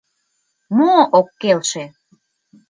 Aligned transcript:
Мо 0.77 0.93
ок 1.19 1.27
келше? 1.41 1.83